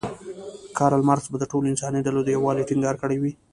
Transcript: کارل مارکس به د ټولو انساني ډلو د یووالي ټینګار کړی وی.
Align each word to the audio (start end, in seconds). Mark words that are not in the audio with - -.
کارل 0.77 1.01
مارکس 1.07 1.27
به 1.31 1.37
د 1.39 1.45
ټولو 1.51 1.65
انساني 1.71 1.99
ډلو 2.05 2.21
د 2.23 2.29
یووالي 2.35 2.67
ټینګار 2.69 2.95
کړی 3.01 3.17
وی. 3.19 3.31